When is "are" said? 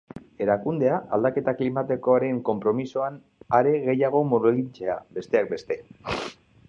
3.59-3.75